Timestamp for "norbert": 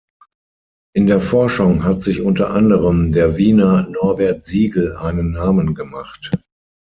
3.87-4.43